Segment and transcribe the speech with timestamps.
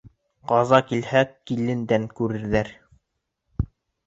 [0.51, 1.21] Ҡаза килһә,
[1.51, 2.73] килендән күрерҙәр.